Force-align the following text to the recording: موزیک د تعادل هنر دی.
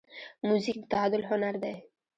موزیک 0.47 0.77
د 0.81 0.83
تعادل 0.91 1.21
هنر 1.29 1.55
دی. 1.63 1.75